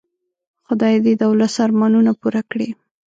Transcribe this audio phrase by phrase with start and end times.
[0.67, 2.69] خدای دې د ولس ارمانونه پوره کړي.